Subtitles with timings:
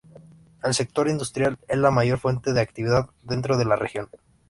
[0.63, 4.09] El sector industrial es la mayor fuente de actividad dentro de la región.